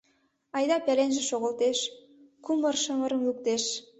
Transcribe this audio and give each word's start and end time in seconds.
Айда 0.55 0.77
пеленже 0.85 1.21
шогылтеш, 1.29 1.79
кумыр-шымырым 2.45 3.21
луктеш. 3.27 3.63